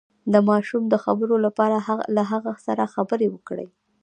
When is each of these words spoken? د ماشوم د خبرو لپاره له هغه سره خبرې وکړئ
د 0.33 0.35
ماشوم 0.49 0.83
د 0.89 0.95
خبرو 1.03 1.35
لپاره 1.45 1.77
له 2.15 2.23
هغه 2.31 2.51
سره 2.65 2.91
خبرې 2.93 3.27
وکړئ 3.31 3.67